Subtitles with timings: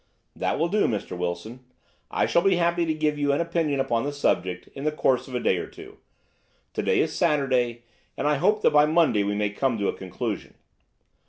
[0.35, 1.15] "That will do, Mr.
[1.15, 1.59] Wilson.
[2.09, 5.27] I shall be happy to give you an opinion upon the subject in the course
[5.27, 5.99] of a day or two.
[6.73, 7.83] To day is Saturday,
[8.17, 10.55] and I hope that by Monday we may come to a conclusion."